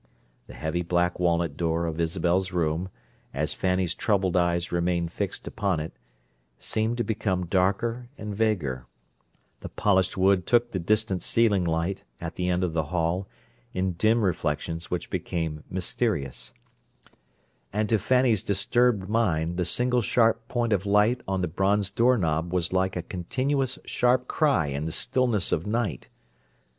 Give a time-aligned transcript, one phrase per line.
[0.47, 2.89] The heavy black walnut door of Isabel's room,
[3.35, 5.93] as Fanny's troubled eyes remained fixed upon it,
[6.57, 8.87] seemed to become darker and vaguer;
[9.59, 13.27] the polished wood took the distant ceiling light, at the end of the hall,
[13.75, 16.51] in dim reflections which became mysterious;
[17.71, 22.17] and to Fanny's disturbed mind the single sharp point of light on the bronze door
[22.17, 26.09] knob was like a continuous sharp cry in the stillness of night.